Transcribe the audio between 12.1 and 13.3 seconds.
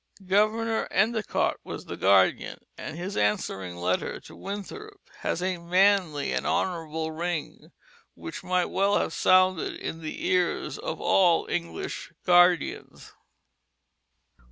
guardians.